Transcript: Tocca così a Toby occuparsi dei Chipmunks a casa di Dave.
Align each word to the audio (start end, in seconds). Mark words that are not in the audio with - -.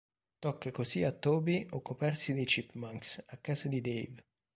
Tocca 0.39 0.71
così 0.71 1.03
a 1.03 1.11
Toby 1.11 1.67
occuparsi 1.69 2.33
dei 2.33 2.45
Chipmunks 2.45 3.23
a 3.27 3.37
casa 3.37 3.67
di 3.67 3.81
Dave. 3.81 4.25